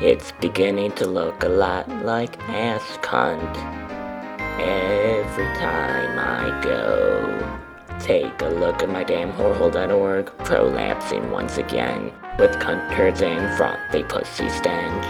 [0.00, 3.56] It's beginning to look a lot like ass cunt.
[4.60, 7.58] Every time I go,
[7.98, 14.04] take a look at my damn whorehole.org, prolapsing once again with cunt turds and frothy
[14.04, 15.04] pussy stench.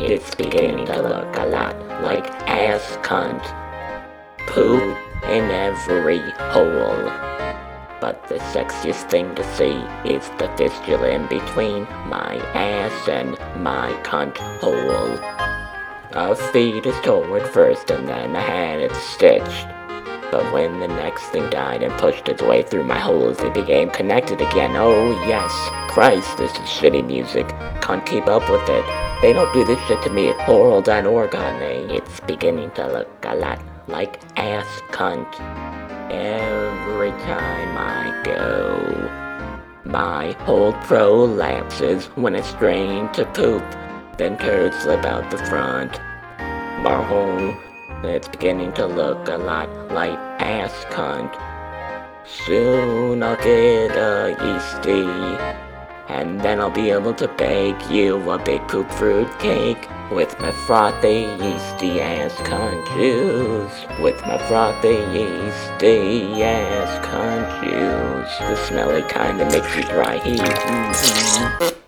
[0.00, 3.42] It's beginning to look a lot like ass cunt.
[4.46, 6.20] Poop in every
[6.52, 7.10] hole.
[8.00, 9.74] But the sexiest thing to see
[10.08, 13.30] is the fistula in between my ass and
[13.62, 15.18] my cunt hole.
[16.12, 19.66] A fetus toward first and then I had it stitched.
[20.30, 23.90] But when the next thing died and pushed its way through my holes, it became
[23.90, 24.76] connected again.
[24.76, 25.52] Oh yes,
[25.90, 27.48] Christ, this is shitty music.
[27.80, 28.84] Can't keep up with it.
[29.22, 31.96] They don't do this shit to me at oral.org, honey.
[31.96, 35.87] It's beginning to look a lot like ass cunt.
[36.10, 39.18] Every time I go,
[39.84, 43.62] my hole prolapses when I strain to poop.
[44.16, 45.92] Then turds slip out the front.
[46.82, 47.54] My hole,
[48.02, 51.32] it's beginning to look a lot like ass cunt.
[52.26, 55.67] Soon I'll get a yeasty.
[56.08, 60.52] And then I'll be able to bake you a big poop fruit cake with my
[60.66, 64.00] frothy yeasty ass cunt juice.
[64.00, 68.38] With my frothy yeasty ass cunt juice.
[68.38, 70.40] The smelly kind that makes you dry heat.
[70.40, 71.78] Mhm.